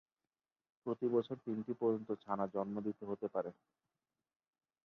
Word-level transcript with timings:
প্রতি 0.85 1.07
বছর 1.09 1.35
তিনটি 1.45 1.73
পর্যন্ত 1.73 2.09
ছানা 2.23 2.45
জন্ম 2.47 2.75
দিতে 2.81 3.03
হতে 3.05 3.27
পারে। 3.27 3.51